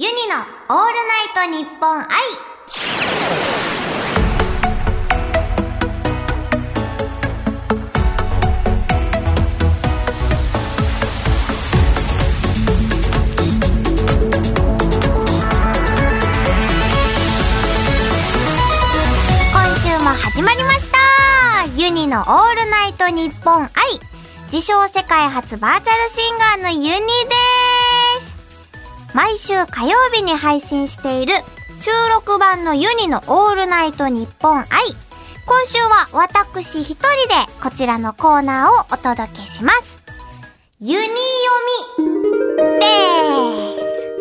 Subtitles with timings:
[0.00, 2.06] ユニのオールナイトニッポン愛
[19.52, 20.98] 今週も始まりました。
[21.76, 23.70] ユニのオールナイトニッポン愛
[24.52, 27.57] 自称世界初バーチャルシンガーのユニです。
[29.18, 31.32] 毎週火曜日に配信している
[31.76, 34.66] 収録版のユニのオールナイトニッポン愛。
[35.44, 39.98] 今週は私一人でこちらのコーナーをお届けします。
[40.78, 41.16] ユニ読
[41.98, 42.86] みで
[43.80, 44.12] す。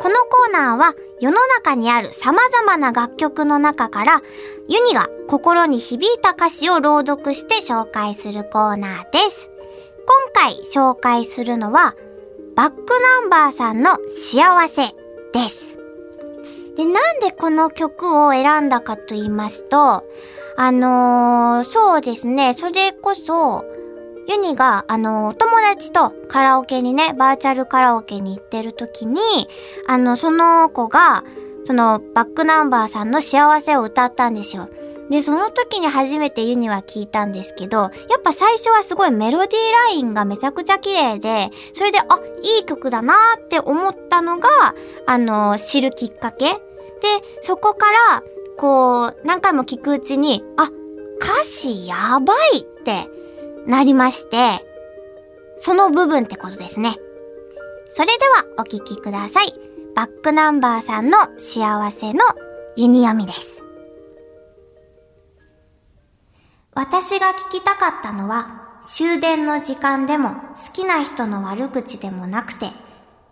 [0.00, 4.20] このコーナーは世の中にある様々な楽曲の中から
[4.68, 9.48] ユニが心に響いた歌詞を朗読して紹介するコーナーです。
[10.08, 11.94] 今回紹介するのは
[12.58, 14.82] バックナンバーさんの幸せ
[15.32, 15.78] です。
[16.76, 20.02] で、なんでこの曲を選んだかと言いますと、
[20.56, 23.64] あのーそうですね、それこそ、
[24.26, 29.20] ユニが、あの、お友達とカラオケにね、バーチャルカラオケに行ってる時に、
[29.86, 31.22] あの、その子が、
[31.62, 34.68] その、バックナンバーさんの幸せを歌ったんですよ。
[35.10, 37.90] で、その時に初めてユニは聞いたんですけど、やっ
[38.22, 42.04] ぱ最初はすごいメロディーラインがめちゃくちゃ綺麗で、それで、あ、
[42.42, 44.48] いい曲だなーって思ったのが、
[45.06, 46.58] あの、知るきっかけで、
[47.40, 48.22] そこから、
[48.58, 50.70] こう、何回も聞くうちに、あ、
[51.20, 53.08] 歌詞やばいって
[53.66, 54.64] なりまして、
[55.58, 56.96] その部分ってことですね。
[57.90, 59.52] それではお聞きください。
[59.94, 62.20] バックナンバーさんの幸せの
[62.76, 63.57] ユニ読みです。
[66.78, 72.70] 私が聞きたかったのは終電の時間でも好きな人の悪口でもなくて、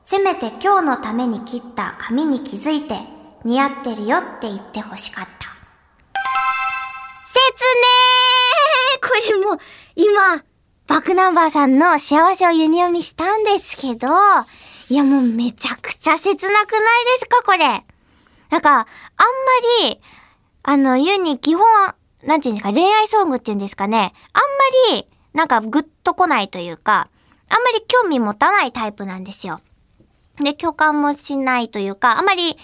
[0.04, 2.96] せめて今日のために切った髪に気づいて
[3.44, 5.46] 似合ってるよって言って欲しかった。
[7.24, 7.64] 説
[9.30, 9.60] 明 これも
[9.94, 10.42] 今、
[10.88, 14.08] バックナンバーさんの幸せをユニ読みしたんですけど、
[14.88, 16.82] いやもうめちゃくちゃ切なくない
[17.20, 17.58] ですかこれ。
[18.50, 18.86] なんか、あんま
[19.84, 20.00] り、
[20.64, 21.62] あの、ユニ基本、
[22.24, 24.12] なんていうんですか、恋愛ソングっていうんですかね。
[24.32, 24.42] あん
[24.92, 27.08] まり、なんかグッと来ないというか、
[27.48, 29.60] あんまり興味持たないタイプなんですよ。
[30.36, 32.56] で、共感もしないというか、あまり、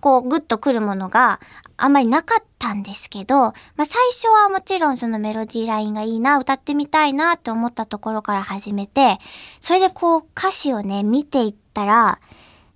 [0.00, 1.40] こう、グッと来るものが
[1.76, 9.18] あんまりなかったんですけど、まあ最初はもちろんそのメロディーラインがいいな、歌ってみたいなって思ったところから始めて、
[9.60, 12.20] それでこう歌詞をね、見ていったら、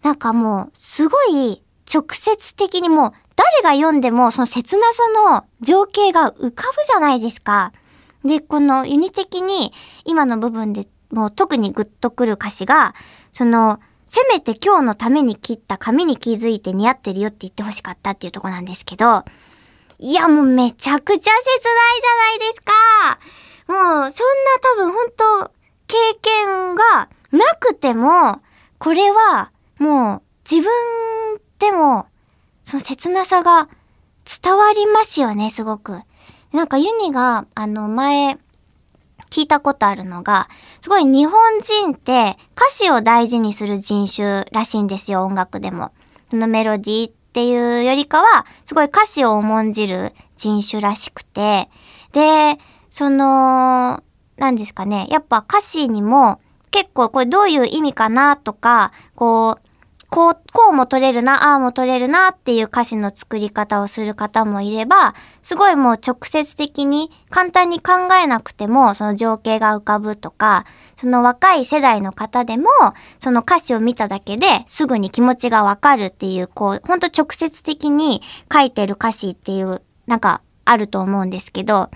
[0.02, 5.02] なんかもう、すごい直接的にもう、誰が読んでもその切なさ
[5.32, 7.72] の情景が浮かぶじゃないですか。
[8.24, 9.72] で、このユニ的に
[10.04, 12.94] 今の部分でもう特にグッとくる歌詞が、
[13.32, 19.24] その、せめて今日のために切った髪に気づいて似合ってるよって言ってほしかったっていうとこなんですけど、
[20.00, 21.40] いやもうめちゃくちゃ切ない
[22.00, 22.72] じゃないですか。
[23.68, 24.12] もうそんな
[24.62, 25.52] 多分本当
[25.86, 28.40] 経験がなくても、
[28.78, 30.72] これはもう自分
[31.60, 32.06] でも
[32.64, 33.68] その切なさが
[34.42, 36.00] 伝わりますよね、すごく。
[36.52, 38.38] なんかユニがあの前、
[39.30, 40.48] 聞いたことあるのが、
[40.80, 45.92] すごい日本人って歌詞を大事にする人種らしいんですよ、音楽でも。
[46.30, 51.68] そのメロディーっていうよりかは、すごい歌詞を重んじる人種らしくて、
[52.12, 54.02] で、その、
[54.36, 56.40] なんですかね、やっぱ歌詞にも
[56.70, 59.69] 結構これどういう意味かなとか、こう、
[60.10, 70.66] こう、こうも取れるな、ああも取れるなっていう歌詞の作り方をする方もいれば、すごいもう直接的に簡単に考えなくてもその情景が浮かぶとか、
[70.96, 72.66] その若い世代の方でも
[73.20, 78.20] その歌詞を見ただけですぐに気持ちがわかるっていう、こう、ほんと直接的に
[78.52, 81.88] 書いてる歌詞っていう、なんかあると思うんですけど、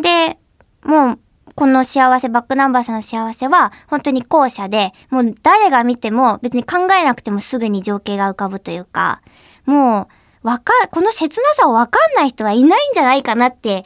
[0.00, 0.38] で、
[0.84, 1.18] もう、
[1.54, 9.20] この幸せ、バックナンバーさんの幸せは、本当に後者で、もう誰が見ても別に考えなくてもすぐに情景が浮かぶというか、
[9.66, 10.08] も
[10.42, 13.84] う、わか、この切なさをわかんない人はいないんじゃないかなって、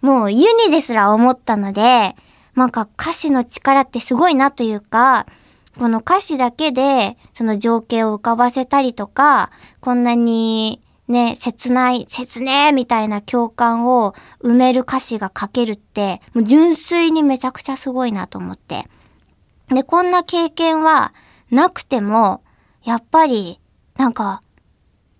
[0.00, 2.14] もうユニですら思ったので、
[2.54, 5.26] なんか歌詞の力ってすごいなというか、
[5.78, 9.50] この歌詞だけで、その情景を浮かばせたりとか、
[9.80, 18.86] こんなにね、切ない、切ねえみたいな共感を埋める歌詞が書けるって、もう純粋にめちゃくちゃすごいなと思って。
[19.68, 21.12] で、こんな経験は
[21.50, 22.42] なくても、
[22.84, 23.60] やっぱり、
[23.96, 24.42] なんか、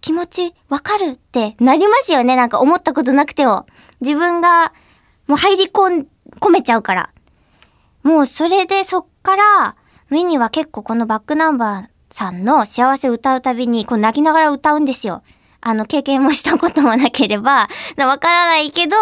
[0.00, 2.36] 気持ちわかるってなりますよね。
[2.36, 3.64] なんか思ったことなくても。
[4.02, 4.74] 自分が
[5.26, 6.06] もう入り込、
[6.50, 7.10] めちゃうから。
[8.02, 9.76] もうそれでそっから、
[10.10, 15.22] ミニは結構このバックナンバーさんの幸せを歌うたびに、こう泣きながら歌うんですよ。
[15.66, 18.96] あの、経験もしたこともなければ、 わからないけど、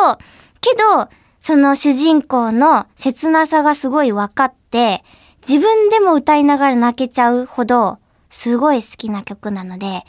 [0.61, 1.09] けど、
[1.41, 5.03] その主人公の切なさがすごい分かって、
[5.47, 7.99] 自分でも歌いながら泣けちゃうほど、
[8.31, 10.07] すごい好きな曲なので、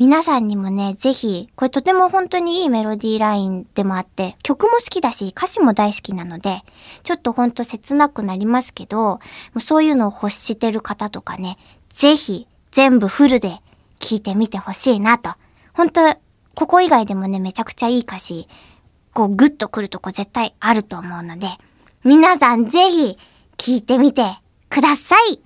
[0.00, 6.62] 皆さんにもね、ぜひ、これとても本当にいいメロディーラインでもあって、曲も好きだし、歌詞も大好きなので、
[7.04, 9.20] ちょっとほんと切なくなりますけど、も
[9.56, 11.58] うそういうのを欲してる方とかね、
[11.90, 13.60] ぜひ、全部フルで
[14.00, 15.34] 聴いてみてほしいなと。
[15.74, 16.14] 本当
[16.54, 18.46] ここ以外でもね、めちゃくちゃいい歌詞、
[19.14, 21.48] こうグッとくるとこ絶対あると思うので、
[22.04, 23.18] 皆さんぜひ
[23.56, 24.24] 聴いてみて
[24.68, 25.40] ください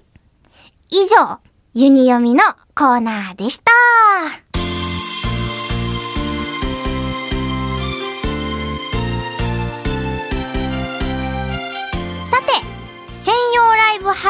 [0.90, 1.38] 以上、
[1.74, 2.42] ユニ読みの
[2.74, 4.45] コーナーでした。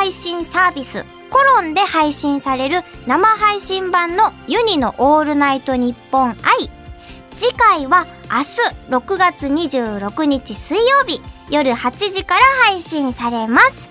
[0.06, 6.36] 配信サービスコロンで配信される生配信版のユニのオールナイトニッポン愛。
[7.34, 11.20] 次回は明日6月26日水曜日
[11.50, 13.88] 夜8時から配信されます。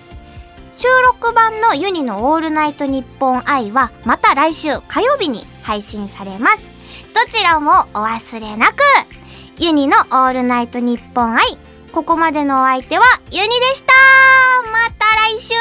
[0.72, 6.62] 収録版のユニのオールナイトニッポン愛はまた来週火曜日に配信されます。
[7.12, 8.76] どちらもお忘れなく
[9.58, 11.42] ユニのオールナイトニッポン愛
[11.92, 13.95] ここまでのお相手はユニでした
[15.36, 15.52] 来週